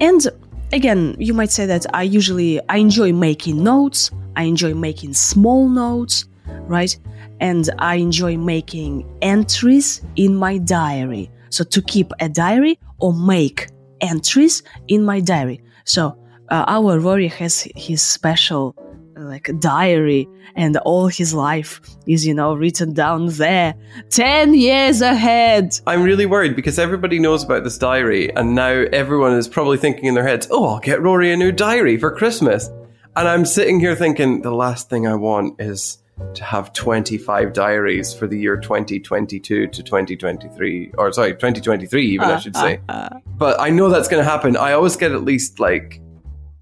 and 0.00 0.26
again 0.74 1.14
you 1.18 1.32
might 1.32 1.50
say 1.50 1.66
that 1.66 1.86
i 1.94 2.02
usually 2.02 2.60
i 2.68 2.76
enjoy 2.76 3.12
making 3.12 3.62
notes. 3.62 4.10
I 4.36 4.42
enjoy 4.42 4.74
making 4.74 5.14
small 5.14 5.68
notes 5.68 6.26
right? 6.66 6.96
And 7.40 7.70
i 7.78 7.94
enjoy 7.96 8.36
making 8.36 9.06
entries 9.22 10.02
in 10.16 10.34
my 10.34 10.58
diary. 10.58 11.30
So 11.50 11.62
to 11.64 11.80
keep 11.82 12.12
a 12.20 12.28
diary 12.28 12.78
or 12.98 13.12
make 13.12 13.68
entries 14.00 14.62
in 14.88 15.04
my 15.04 15.20
diary. 15.20 15.62
So 15.84 16.16
uh, 16.50 16.64
our 16.66 16.98
rory 16.98 17.28
has 17.28 17.68
his 17.76 18.02
special 18.02 18.74
uh, 19.16 19.38
a 19.48 19.52
diary 19.54 20.28
and 20.56 20.76
all 20.78 21.08
his 21.08 21.34
life 21.34 21.80
is 22.06 22.26
you 22.26 22.34
know 22.34 22.54
written 22.54 22.92
down 22.92 23.26
there 23.28 23.74
10 24.10 24.54
years 24.54 25.00
ahead 25.00 25.80
I'm 25.86 26.02
really 26.02 26.26
worried 26.26 26.56
because 26.56 26.78
everybody 26.78 27.18
knows 27.18 27.44
about 27.44 27.64
this 27.64 27.78
diary, 27.78 28.34
and 28.34 28.54
now 28.54 28.84
everyone 28.92 29.32
is 29.32 29.48
probably 29.48 29.78
thinking 29.78 30.06
in 30.06 30.14
their 30.14 30.26
heads, 30.26 30.48
oh, 30.50 30.66
I'll 30.66 30.80
get 30.80 31.02
Rory 31.02 31.32
a 31.32 31.36
new 31.36 31.52
diary 31.52 31.96
for 31.96 32.10
Christmas. 32.10 32.70
And 33.16 33.28
I'm 33.28 33.44
sitting 33.44 33.80
here 33.80 33.94
thinking, 33.94 34.42
the 34.42 34.50
last 34.50 34.90
thing 34.90 35.06
I 35.06 35.14
want 35.14 35.60
is 35.60 35.98
to 36.34 36.44
have 36.44 36.72
25 36.72 37.52
diaries 37.52 38.12
for 38.12 38.26
the 38.26 38.38
year 38.38 38.56
2022 38.56 39.66
to 39.68 39.82
2023, 39.82 40.92
or 40.96 41.12
sorry, 41.12 41.32
2023 41.32 42.06
even, 42.06 42.28
I 42.28 42.38
should 42.38 42.56
say. 42.56 42.80
but 43.36 43.60
I 43.60 43.70
know 43.70 43.88
that's 43.88 44.08
going 44.08 44.24
to 44.24 44.28
happen. 44.28 44.56
I 44.56 44.72
always 44.72 44.96
get 44.96 45.12
at 45.12 45.22
least 45.22 45.60
like 45.60 46.00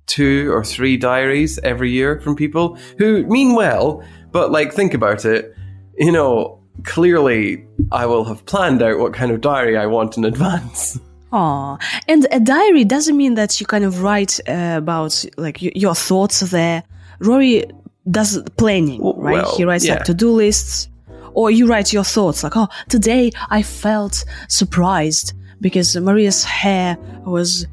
two 0.07 0.53
or 0.53 0.65
three 0.65 0.97
diaries 0.97 1.59
every 1.61 1.91
year 1.91 2.21
from 2.21 2.37
people 2.37 2.77
who 2.99 3.25
mean 3.27 3.55
well, 3.55 4.05
but 4.31 4.51
like, 4.51 4.73
think 4.73 4.95
about 4.95 5.25
it. 5.25 5.55
You 5.97 6.13
know, 6.13 6.61
clearly 6.85 7.67
I 7.91 8.07
will 8.07 8.25
have 8.25 8.45
planned 8.47 8.83
out 8.83 8.99
what 8.99 9.13
kind 9.15 9.31
of 9.31 9.41
diary 9.41 9.77
I 9.77 9.87
want 9.87 10.17
in 10.17 10.25
advance. 10.33 10.99
Aw. 11.33 11.79
And 12.09 12.27
a 12.31 12.41
diary 12.41 12.85
doesn't 12.85 13.17
mean 13.17 13.35
that 13.35 13.61
you 13.61 13.67
kind 13.67 13.85
of 13.85 14.03
write 14.03 14.39
uh, 14.49 14.75
about 14.77 15.25
like 15.37 15.59
y- 15.63 15.73
your 15.75 15.95
thoughts 15.95 16.41
there. 16.41 16.83
Rory 17.21 17.65
does 18.11 18.43
planning, 18.59 19.03
right? 19.03 19.43
well, 19.45 19.57
he 19.57 19.65
writes 19.65 19.87
yeah. 19.87 19.95
like 19.95 20.05
to-do 20.05 20.31
lists, 20.33 20.89
or 21.33 21.51
you 21.51 21.67
write 21.67 21.93
your 21.93 22.05
thoughts 22.05 22.43
like, 22.43 22.57
"Oh, 22.57 22.69
today 22.89 23.31
I 23.49 23.63
felt 23.63 24.25
surprised 24.49 25.33
because 25.61 25.97
Maria's 25.97 26.45
hair 26.45 26.99
was 27.25 27.67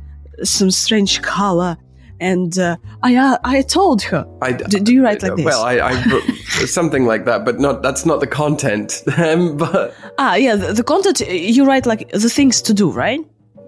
some 0.44 0.72
strange 0.72 1.22
color." 1.22 1.78
And 2.20 2.58
uh, 2.60 2.76
I 3.04 3.16
uh, 3.16 3.38
I 3.44 3.62
told 3.62 4.02
her. 4.04 4.26
I, 4.42 4.52
Do- 4.54 4.80
do 4.80 4.94
you 4.94 5.04
write 5.04 5.24
like 5.24 5.36
this? 5.36 5.46
Well, 5.46 5.64
I, 5.64 5.80
I 5.80 5.94
something 6.66 7.06
like 7.06 7.26
that, 7.26 7.46
but 7.46 7.60
not 7.60 7.82
that's 7.82 8.06
not 8.06 8.20
the 8.20 8.28
content. 8.28 9.04
Um, 9.18 9.58
but 9.58 9.94
Ah, 10.18 10.36
yeah, 10.36 10.56
the, 10.56 10.74
the 10.74 10.84
content 10.84 11.20
you 11.30 11.66
write 11.66 11.86
like 11.86 12.10
the 12.12 12.30
things 12.30 12.62
to 12.64 12.74
do, 12.74 12.90
right? 12.92 13.20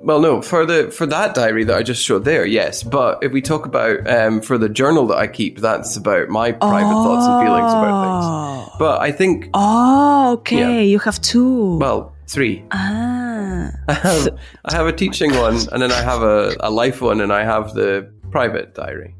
well, 0.03 0.19
no, 0.19 0.41
for 0.41 0.65
the 0.65 0.89
for 0.89 1.05
that 1.05 1.35
diary 1.35 1.63
that 1.65 1.77
I 1.77 1.83
just 1.83 2.03
showed 2.03 2.25
there, 2.25 2.43
yes. 2.45 2.81
But 2.83 3.19
if 3.23 3.31
we 3.31 3.41
talk 3.41 3.65
about 3.67 4.07
um, 4.09 4.41
for 4.41 4.57
the 4.57 4.67
journal 4.69 5.05
that 5.07 5.17
I 5.17 5.27
keep, 5.27 5.59
that's 5.59 5.95
about 5.95 6.27
my 6.29 6.51
private 6.53 6.93
thoughts 7.03 7.25
and 7.27 7.39
feelings 7.45 7.71
about 7.71 8.01
things. 8.03 8.75
But 8.79 9.01
I 9.01 9.11
think, 9.11 9.49
Oh, 9.53 10.31
okay. 10.39 10.57
Yeah. 10.57 10.81
You 10.81 10.99
have 10.99 11.21
two. 11.21 11.77
well, 11.77 12.13
three. 12.27 12.63
ah. 12.71 13.69
I 13.87 13.93
have, 13.93 14.27
I 14.65 14.73
have 14.73 14.87
a 14.87 14.93
teaching 14.93 15.35
one, 15.35 15.57
and 15.71 15.81
then 15.81 15.91
I 15.91 16.01
have 16.01 16.23
a, 16.23 16.55
a 16.61 16.71
life 16.71 17.01
one, 17.01 17.21
and 17.21 17.31
I 17.31 17.43
have 17.43 17.73
the 17.75 18.11
private 18.31 18.73
diary. 18.73 19.13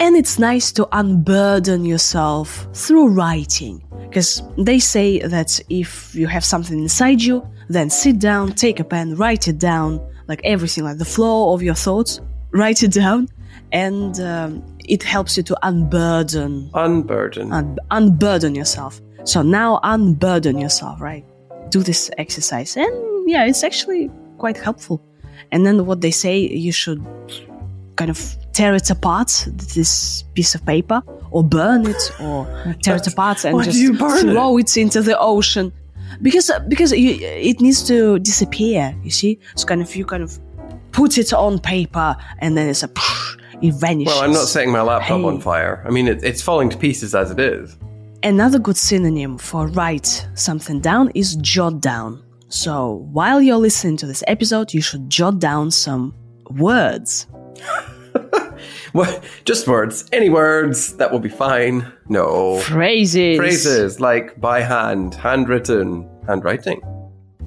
And 0.00 0.16
it's 0.16 0.38
nice 0.38 0.72
to 0.72 0.88
unburden 0.92 1.84
yourself 1.84 2.66
through 2.72 3.08
writing. 3.08 3.84
Because 4.08 4.42
they 4.56 4.78
say 4.78 5.18
that 5.20 5.60
if 5.68 6.14
you 6.14 6.26
have 6.26 6.44
something 6.44 6.78
inside 6.78 7.20
you, 7.22 7.46
then 7.68 7.90
sit 7.90 8.18
down, 8.18 8.52
take 8.52 8.80
a 8.80 8.84
pen, 8.84 9.14
write 9.16 9.46
it 9.46 9.58
down, 9.58 10.00
like 10.26 10.40
everything, 10.44 10.84
like 10.84 10.98
the 10.98 11.04
flow 11.04 11.52
of 11.54 11.62
your 11.62 11.74
thoughts, 11.74 12.20
write 12.52 12.82
it 12.82 12.92
down, 12.92 13.28
and 13.72 14.18
um, 14.20 14.64
it 14.88 15.02
helps 15.02 15.36
you 15.36 15.42
to 15.44 15.56
unburden, 15.62 16.70
Unburden. 16.74 17.52
un- 17.52 17.78
unburden 17.90 18.54
yourself. 18.54 19.00
So 19.24 19.42
now 19.42 19.78
unburden 19.82 20.58
yourself, 20.58 21.00
right? 21.00 21.24
Do 21.70 21.82
this 21.82 22.10
exercise, 22.18 22.76
and 22.76 23.30
yeah, 23.30 23.44
it's 23.44 23.62
actually 23.62 24.10
quite 24.38 24.56
helpful. 24.56 25.00
And 25.52 25.64
then 25.64 25.86
what 25.86 26.00
they 26.00 26.10
say, 26.10 26.38
you 26.38 26.72
should 26.72 27.04
kind 27.96 28.10
of 28.10 28.18
tear 28.52 28.74
it 28.74 28.90
apart, 28.90 29.46
this 29.52 30.22
piece 30.34 30.54
of 30.54 30.64
paper, 30.66 31.02
or 31.30 31.42
burn 31.44 31.86
it, 31.86 32.10
or 32.20 32.46
tear 32.82 32.96
it 32.96 33.06
apart 33.06 33.44
and 33.44 33.62
just 33.62 33.78
you 33.78 33.96
burn 33.96 34.28
it? 34.28 34.32
throw 34.32 34.58
it? 34.58 34.76
into 34.76 35.02
the 35.02 35.18
ocean. 35.18 35.72
Because 36.22 36.50
uh, 36.50 36.58
because 36.68 36.92
you, 36.92 37.18
it 37.20 37.60
needs 37.60 37.86
to 37.86 38.18
disappear. 38.18 38.94
You 39.04 39.10
see, 39.10 39.38
it's 39.52 39.64
kind 39.64 39.80
of 39.80 39.94
you 39.94 40.04
kind 40.04 40.22
of 40.22 40.38
put 40.92 41.18
it 41.18 41.32
on 41.32 41.58
paper, 41.60 42.16
and 42.40 42.56
then 42.56 42.68
it's 42.68 42.82
a 42.82 42.90
it 43.62 43.74
vanishes. 43.74 44.14
well, 44.14 44.24
I'm 44.24 44.32
not 44.32 44.48
setting 44.48 44.72
my 44.72 44.80
laptop 44.82 45.20
Hey. 45.20 45.24
on 45.24 45.40
fire. 45.40 45.84
I 45.86 45.90
mean, 45.90 46.08
it, 46.08 46.24
it's 46.24 46.42
falling 46.42 46.68
to 46.70 46.76
pieces 46.76 47.14
as 47.14 47.30
it 47.30 47.38
is. 47.38 47.76
Another 48.22 48.58
good 48.58 48.76
synonym 48.76 49.38
for 49.38 49.68
write 49.68 50.26
something 50.34 50.80
down 50.80 51.10
is 51.14 51.36
jot 51.36 51.80
down. 51.80 52.22
So 52.48 53.06
while 53.12 53.40
you're 53.40 53.56
listening 53.56 53.96
to 53.98 54.06
this 54.06 54.24
episode, 54.26 54.74
you 54.74 54.82
should 54.82 55.08
jot 55.08 55.38
down 55.38 55.70
some 55.70 56.12
words. 56.50 57.26
What? 58.92 59.22
Just 59.44 59.68
words. 59.68 60.08
Any 60.12 60.30
words. 60.30 60.96
That 60.96 61.12
will 61.12 61.20
be 61.20 61.28
fine. 61.28 61.90
No. 62.08 62.58
Phrases. 62.60 63.36
Phrases 63.36 64.00
like 64.00 64.40
by 64.40 64.60
hand, 64.60 65.14
handwritten, 65.14 66.08
handwriting. 66.26 66.80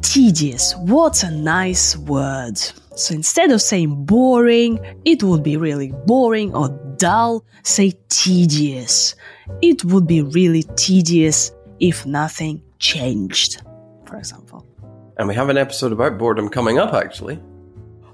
Tedious. 0.02 0.74
What 0.78 1.24
a 1.24 1.32
nice 1.32 1.98
word. 1.98 2.58
So 2.96 3.14
instead 3.14 3.52
of 3.52 3.62
saying 3.62 4.06
boring, 4.06 4.80
it 5.06 5.24
would 5.24 5.44
be 5.44 5.58
really 5.58 5.92
boring 6.06 6.56
or 6.56 6.70
dull. 6.98 7.44
Say 7.64 7.94
tedious. 8.10 9.16
It 9.62 9.84
would 9.86 10.08
be 10.08 10.22
really 10.22 10.64
tedious 10.76 11.52
if 11.80 12.06
nothing 12.06 12.62
changed, 12.80 13.62
for 14.06 14.18
example. 14.18 14.66
And 15.18 15.28
we 15.28 15.36
have 15.36 15.50
an 15.50 15.58
episode 15.58 15.92
about 15.92 16.18
boredom 16.18 16.50
coming 16.50 16.80
up, 16.80 16.94
actually. 16.94 17.40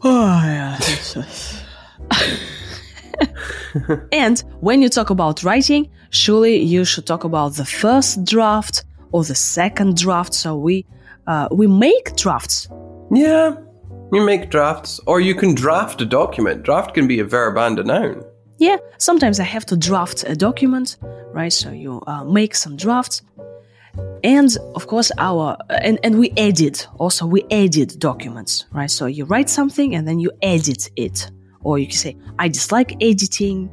Oh, 0.01 0.41
yeah. 0.43 0.79
and 4.11 4.43
when 4.59 4.81
you 4.81 4.89
talk 4.89 5.09
about 5.09 5.43
writing, 5.43 5.89
surely 6.09 6.57
you 6.57 6.85
should 6.85 7.05
talk 7.05 7.23
about 7.23 7.55
the 7.55 7.65
first 7.65 8.25
draft 8.25 8.83
or 9.11 9.23
the 9.23 9.35
second 9.35 9.97
draft. 9.97 10.33
So 10.33 10.55
we 10.55 10.85
uh, 11.27 11.47
we 11.51 11.67
make 11.67 12.15
drafts. 12.15 12.67
Yeah. 13.11 13.55
You 14.11 14.25
make 14.25 14.49
drafts, 14.49 14.99
or 15.05 15.21
you 15.21 15.35
can 15.35 15.53
draft 15.53 16.01
a 16.01 16.05
document. 16.05 16.63
Draft 16.63 16.95
can 16.95 17.07
be 17.07 17.19
a 17.19 17.23
verb 17.23 17.57
and 17.57 17.77
a 17.77 17.83
noun. 17.83 18.23
Yeah, 18.57 18.77
sometimes 18.97 19.39
I 19.39 19.43
have 19.43 19.67
to 19.67 19.77
draft 19.77 20.23
a 20.27 20.35
document, 20.35 20.97
right? 21.31 21.53
So 21.53 21.71
you 21.71 22.01
uh, 22.07 22.23
make 22.23 22.55
some 22.55 22.75
drafts, 22.75 23.21
and 24.23 24.57
of 24.73 24.87
course 24.87 25.11
our 25.19 25.57
and 25.69 25.99
and 26.03 26.17
we 26.17 26.31
edit. 26.37 26.87
Also, 26.97 27.27
we 27.27 27.43
edit 27.51 27.99
documents, 27.99 28.65
right? 28.71 28.89
So 28.89 29.05
you 29.05 29.25
write 29.25 29.49
something 29.49 29.95
and 29.95 30.07
then 30.07 30.19
you 30.19 30.31
edit 30.41 30.89
it, 30.95 31.29
or 31.63 31.79
you 31.79 31.87
can 31.87 31.95
say 31.95 32.17
I 32.37 32.47
dislike 32.47 32.95
editing, 33.01 33.69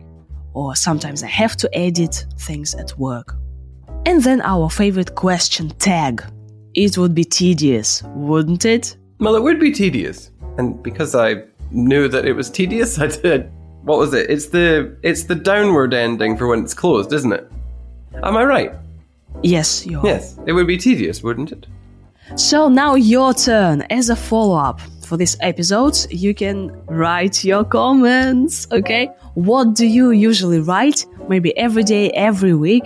or 0.55 0.75
sometimes 0.77 1.23
I 1.23 1.29
have 1.29 1.57
to 1.57 1.79
edit 1.79 2.27
things 2.39 2.75
at 2.75 2.97
work. 2.99 3.37
And 4.07 4.23
then 4.23 4.41
our 4.43 4.71
favorite 4.71 5.15
question 5.15 5.71
tag. 5.79 6.25
It 6.75 6.99
would 6.99 7.15
be 7.15 7.25
tedious, 7.25 8.03
wouldn't 8.15 8.65
it? 8.65 8.97
Well, 9.19 9.35
it 9.35 9.43
would 9.43 9.59
be 9.59 9.73
tedious, 9.73 10.31
and 10.59 10.83
because 10.83 11.15
I 11.15 11.43
knew 11.71 12.07
that 12.09 12.27
it 12.27 12.35
was 12.35 12.51
tedious, 12.51 12.99
I 13.07 13.07
did. 13.09 13.51
What 13.83 13.99
was 13.99 14.13
it? 14.13 14.29
It's 14.29 14.47
the 14.47 14.97
it's 15.03 15.25
the 15.25 15.35
downward 15.35 15.95
ending 15.95 16.37
for 16.37 16.49
when 16.49 16.63
it's 16.65 16.75
closed, 16.75 17.13
isn't 17.13 17.33
it? 17.33 17.51
Am 18.23 18.37
I 18.37 18.45
right? 18.45 18.73
Yes, 19.43 19.87
you 19.87 20.01
are. 20.01 20.07
Yes, 20.07 20.39
it 20.47 20.53
would 20.53 20.67
be 20.67 20.77
tedious, 20.77 21.23
wouldn't 21.23 21.53
it? 21.53 21.67
So 22.35 22.69
now 22.69 22.95
your 22.95 23.33
turn. 23.33 23.83
As 23.83 24.11
a 24.11 24.17
follow 24.17 24.57
up 24.57 24.81
for 25.07 25.17
this 25.17 25.37
episode, 25.41 25.97
you 26.11 26.35
can 26.35 26.73
write 26.87 27.45
your 27.45 27.65
comments. 27.65 28.67
Okay, 28.73 29.07
what 29.35 29.75
do 29.75 29.87
you 29.87 30.11
usually 30.11 30.61
write? 30.61 31.07
Maybe 31.29 31.57
every 31.57 31.85
day, 31.85 32.11
every 32.11 32.55
week. 32.55 32.85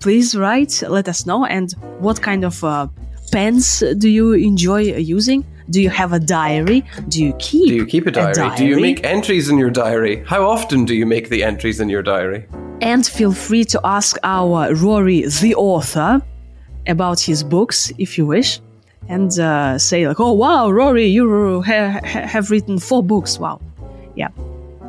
Please 0.00 0.36
write. 0.36 0.82
Let 0.86 1.08
us 1.08 1.24
know. 1.26 1.46
And 1.46 1.72
what 2.00 2.20
kind 2.20 2.44
of 2.44 2.62
uh, 2.62 2.88
pens 3.32 3.82
do 3.98 4.08
you 4.08 4.32
enjoy 4.32 4.82
using? 4.82 5.44
Do 5.70 5.80
you 5.80 5.88
have 5.88 6.12
a 6.12 6.18
diary? 6.18 6.84
Do 7.08 7.24
you 7.24 7.32
keep? 7.38 7.68
Do 7.68 7.74
you 7.74 7.86
keep 7.86 8.06
a 8.06 8.10
diary? 8.10 8.56
Do 8.56 8.66
you 8.66 8.78
make 8.80 9.02
entries 9.04 9.48
in 9.48 9.56
your 9.56 9.70
diary? 9.70 10.22
How 10.26 10.46
often 10.46 10.84
do 10.84 10.94
you 10.94 11.06
make 11.06 11.30
the 11.30 11.42
entries 11.42 11.80
in 11.80 11.88
your 11.88 12.02
diary? 12.02 12.46
And 12.82 13.06
feel 13.06 13.32
free 13.32 13.64
to 13.66 13.80
ask 13.82 14.18
our 14.24 14.74
Rory, 14.74 15.26
the 15.40 15.54
author, 15.54 16.20
about 16.86 17.18
his 17.18 17.42
books 17.42 17.90
if 17.96 18.18
you 18.18 18.26
wish. 18.26 18.60
And 19.08 19.38
uh, 19.38 19.78
say, 19.78 20.08
like, 20.08 20.18
oh, 20.18 20.32
wow, 20.32 20.70
Rory, 20.70 21.06
you 21.06 21.62
ha- 21.62 22.00
ha- 22.02 22.26
have 22.26 22.50
written 22.50 22.78
four 22.78 23.02
books. 23.02 23.38
Wow. 23.38 23.60
Yeah. 24.14 24.28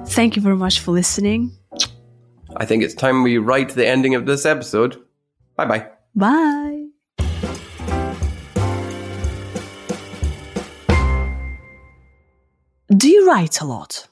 Thank 0.07 0.36
you 0.36 0.41
very 0.41 0.55
much 0.55 0.79
for 0.79 0.91
listening. 0.91 1.51
I 2.57 2.65
think 2.65 2.84
it's 2.84 2.93
time 2.93 3.24
we 3.24 3.38
write 3.38 3.69
the 3.69 3.86
ending 3.86 4.15
of 4.15 4.25
this 4.25 4.45
episode. 4.45 5.01
Bye 5.57 5.65
bye. 5.65 5.88
Bye. 6.15 6.86
Do 12.95 13.10
you 13.10 13.27
write 13.27 13.60
a 13.62 13.65
lot? 13.65 14.07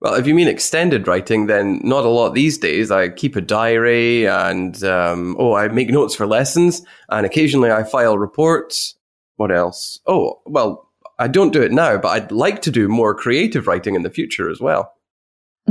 Well, 0.00 0.14
if 0.14 0.26
you 0.26 0.34
mean 0.34 0.48
extended 0.48 1.06
writing, 1.06 1.46
then 1.46 1.80
not 1.84 2.04
a 2.04 2.08
lot 2.08 2.34
these 2.34 2.58
days. 2.58 2.90
I 2.90 3.08
keep 3.08 3.36
a 3.36 3.40
diary 3.40 4.26
and, 4.26 4.82
um, 4.84 5.36
oh, 5.38 5.54
I 5.54 5.68
make 5.68 5.90
notes 5.90 6.14
for 6.14 6.26
lessons 6.26 6.82
and 7.08 7.24
occasionally 7.24 7.70
I 7.70 7.84
file 7.84 8.18
reports. 8.18 8.94
What 9.36 9.52
else? 9.52 10.00
Oh, 10.06 10.40
well, 10.46 10.90
I 11.18 11.28
don't 11.28 11.52
do 11.52 11.62
it 11.62 11.72
now, 11.72 11.96
but 11.98 12.08
I'd 12.08 12.32
like 12.32 12.62
to 12.62 12.70
do 12.70 12.88
more 12.88 13.14
creative 13.14 13.66
writing 13.66 13.94
in 13.94 14.02
the 14.02 14.10
future 14.10 14.50
as 14.50 14.60
well. 14.60 14.92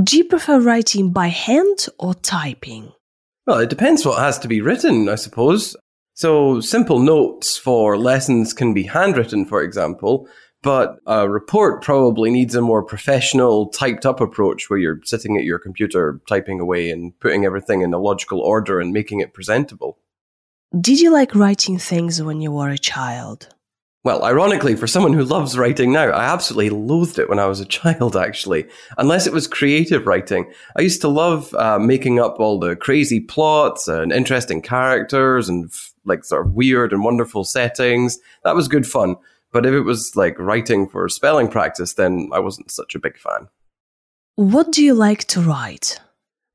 Do 0.01 0.17
you 0.17 0.25
prefer 0.25 0.59
writing 0.59 1.11
by 1.11 1.27
hand 1.27 1.87
or 1.99 2.13
typing? 2.15 2.91
Well, 3.47 3.59
it 3.59 3.69
depends 3.69 4.05
what 4.05 4.19
has 4.19 4.39
to 4.39 4.47
be 4.47 4.61
written, 4.61 5.07
I 5.07 5.15
suppose. 5.15 5.75
So, 6.15 6.61
simple 6.61 6.99
notes 6.99 7.57
for 7.57 7.97
lessons 7.97 8.53
can 8.53 8.73
be 8.73 8.83
handwritten, 8.83 9.45
for 9.45 9.61
example, 9.61 10.27
but 10.63 10.97
a 11.05 11.29
report 11.29 11.83
probably 11.83 12.31
needs 12.31 12.55
a 12.55 12.61
more 12.61 12.83
professional, 12.83 13.67
typed 13.67 14.05
up 14.05 14.19
approach 14.19 14.69
where 14.69 14.79
you're 14.79 14.99
sitting 15.03 15.37
at 15.37 15.43
your 15.43 15.59
computer 15.59 16.19
typing 16.27 16.59
away 16.59 16.89
and 16.89 17.17
putting 17.19 17.45
everything 17.45 17.81
in 17.81 17.93
a 17.93 17.99
logical 17.99 18.39
order 18.39 18.79
and 18.79 18.91
making 18.91 19.19
it 19.19 19.33
presentable. 19.33 19.99
Did 20.81 20.99
you 20.99 21.09
like 21.09 21.33
writing 21.35 21.77
things 21.77 22.21
when 22.21 22.41
you 22.41 22.51
were 22.51 22.69
a 22.69 22.77
child? 22.77 23.47
Well, 24.03 24.25
ironically, 24.25 24.75
for 24.75 24.87
someone 24.87 25.13
who 25.13 25.23
loves 25.23 25.57
writing 25.57 25.93
now, 25.93 26.09
I 26.09 26.25
absolutely 26.25 26.69
loathed 26.71 27.17
it 27.17 27.29
when 27.29 27.39
I 27.39 27.45
was 27.45 27.61
a 27.61 27.65
child, 27.79 28.17
actually, 28.17 28.67
unless 28.97 29.25
it 29.25 29.31
was 29.31 29.47
creative 29.47 30.05
writing. 30.05 30.51
I 30.77 30.81
used 30.81 30.99
to 31.01 31.07
love 31.07 31.53
uh, 31.53 31.79
making 31.79 32.19
up 32.19 32.41
all 32.41 32.59
the 32.59 32.75
crazy 32.75 33.21
plots 33.21 33.87
and 33.87 34.11
interesting 34.11 34.61
characters 34.61 35.47
and 35.47 35.71
like 36.03 36.25
sort 36.25 36.45
of 36.45 36.53
weird 36.53 36.91
and 36.91 37.05
wonderful 37.05 37.45
settings. 37.45 38.19
That 38.43 38.55
was 38.55 38.67
good 38.67 38.85
fun. 38.85 39.15
But 39.53 39.65
if 39.65 39.73
it 39.73 39.81
was 39.81 40.13
like 40.17 40.37
writing 40.37 40.89
for 40.89 41.07
spelling 41.07 41.47
practice, 41.47 41.93
then 41.93 42.29
I 42.33 42.39
wasn't 42.39 42.69
such 42.69 42.95
a 42.95 42.99
big 42.99 43.17
fan. 43.17 43.47
What 44.35 44.73
do 44.73 44.83
you 44.83 44.93
like 44.93 45.23
to 45.27 45.39
write? 45.39 46.01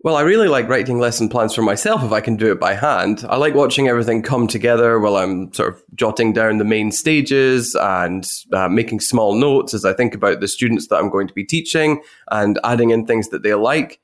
Well, 0.02 0.16
I 0.16 0.23
really 0.23 0.49
like 0.49 0.66
writing 0.66 0.99
lesson 0.99 1.28
plans 1.28 1.54
for 1.54 1.61
myself 1.61 2.02
if 2.02 2.11
I 2.11 2.23
can 2.23 2.37
do 2.37 2.50
it 2.50 2.59
by 2.59 2.73
hand. 2.73 3.23
I 3.28 3.37
like 3.37 3.54
watching 3.54 3.87
everything 3.87 4.23
come 4.23 4.47
together 4.47 4.99
while 4.99 5.16
I'm 5.16 5.52
sort 5.52 5.75
of 5.75 5.83
jotting 5.95 6.33
down 6.33 6.57
the 6.57 6.64
main 6.64 6.90
stages 6.90 7.75
and 7.78 8.26
uh, 8.50 8.71
making 8.71 9.00
small 9.00 9.35
notes 9.35 9.75
as 9.75 9.85
I 9.85 9.92
think 9.92 10.14
about 10.14 10.40
the 10.40 10.49
students 10.49 10.87
that 10.87 10.97
I'm 10.97 11.11
going 11.11 11.28
to 11.28 11.35
be 11.35 11.45
teaching 11.45 12.02
and 12.30 12.59
adding 12.64 12.88
in 12.88 13.04
things 13.04 13.28
that 13.28 13.42
they 13.42 13.52
like. 13.52 14.00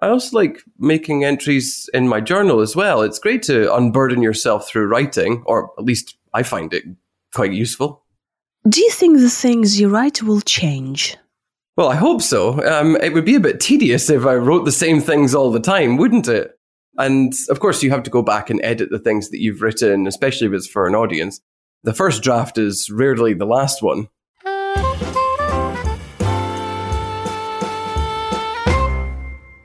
I 0.00 0.08
also 0.08 0.34
like 0.34 0.62
making 0.78 1.24
entries 1.24 1.90
in 1.92 2.08
my 2.08 2.22
journal 2.22 2.60
as 2.60 2.74
well. 2.74 3.02
It's 3.02 3.18
great 3.18 3.42
to 3.42 3.74
unburden 3.74 4.22
yourself 4.22 4.66
through 4.66 4.86
writing, 4.86 5.42
or 5.44 5.72
at 5.78 5.84
least 5.84 6.16
I 6.32 6.42
find 6.42 6.72
it 6.72 6.84
quite 7.34 7.52
useful. 7.52 8.02
Do 8.66 8.80
you 8.80 8.90
think 8.90 9.18
the 9.18 9.28
things 9.28 9.78
you 9.78 9.90
write 9.90 10.22
will 10.22 10.40
change? 10.40 11.18
Well, 11.76 11.88
I 11.88 11.96
hope 11.96 12.22
so. 12.22 12.64
Um, 12.64 12.94
it 13.02 13.12
would 13.14 13.24
be 13.24 13.34
a 13.34 13.40
bit 13.40 13.58
tedious 13.58 14.08
if 14.08 14.24
I 14.24 14.34
wrote 14.34 14.64
the 14.64 14.70
same 14.70 15.00
things 15.00 15.34
all 15.34 15.50
the 15.50 15.58
time, 15.58 15.96
wouldn't 15.96 16.28
it? 16.28 16.52
And 16.98 17.32
of 17.50 17.58
course, 17.58 17.82
you 17.82 17.90
have 17.90 18.04
to 18.04 18.10
go 18.10 18.22
back 18.22 18.48
and 18.48 18.60
edit 18.62 18.90
the 18.92 19.00
things 19.00 19.30
that 19.30 19.40
you've 19.40 19.60
written, 19.60 20.06
especially 20.06 20.46
if 20.46 20.52
it's 20.52 20.68
for 20.68 20.86
an 20.86 20.94
audience. 20.94 21.40
The 21.82 21.92
first 21.92 22.22
draft 22.22 22.58
is 22.58 22.90
rarely 22.90 23.34
the 23.34 23.44
last 23.44 23.82
one. 23.82 24.06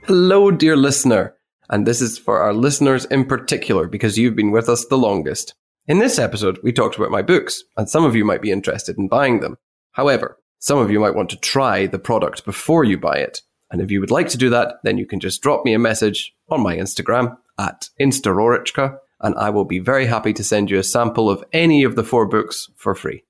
Hello, 0.08 0.50
dear 0.50 0.76
listener. 0.76 1.36
And 1.70 1.86
this 1.86 2.02
is 2.02 2.18
for 2.18 2.40
our 2.40 2.56
listeners 2.56 3.06
in 3.06 3.26
particular 3.26 3.88
because 3.88 4.18
you've 4.18 4.36
been 4.36 4.50
with 4.50 4.68
us 4.68 4.84
the 4.84 4.98
longest. 4.98 5.54
In 5.86 6.00
this 6.00 6.18
episode, 6.18 6.58
we 6.64 6.72
talked 6.72 6.98
about 6.98 7.12
my 7.12 7.22
books, 7.22 7.64
and 7.78 7.88
some 7.88 8.04
of 8.04 8.16
you 8.16 8.26
might 8.26 8.42
be 8.42 8.50
interested 8.50 8.98
in 8.98 9.08
buying 9.08 9.42
them. 9.42 9.58
However, 9.92 10.40
some 10.60 10.78
of 10.78 10.92
you 10.92 11.00
might 11.00 11.16
want 11.16 11.30
to 11.30 11.38
try 11.38 11.88
the 11.88 12.00
product 12.00 12.46
before 12.46 12.84
you 12.84 12.98
buy 12.98 13.16
it. 13.16 13.42
And 13.72 13.82
if 13.82 13.92
you 13.92 14.00
would 14.00 14.12
like 14.12 14.30
to 14.30 14.38
do 14.38 14.50
that, 14.50 14.76
then 14.84 14.98
you 14.98 15.06
can 15.06 15.20
just 15.20 15.42
drop 15.42 15.64
me 15.64 15.74
a 15.74 15.80
message 15.80 16.36
on 16.50 16.62
my 16.62 16.76
Instagram 16.76 17.38
at 17.58 17.90
instarorichka, 18.00 18.98
and 19.22 19.36
I 19.36 19.50
will 19.50 19.66
be 19.66 19.80
very 19.80 20.06
happy 20.06 20.34
to 20.34 20.44
send 20.44 20.70
you 20.70 20.80
a 20.80 20.84
sample 20.84 21.30
of 21.30 21.44
any 21.54 21.84
of 21.84 21.96
the 21.96 22.04
four 22.04 22.26
books 22.26 22.70
for 22.76 22.96
free. 22.96 23.24